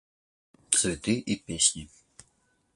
[0.71, 1.87] Цветы и песни.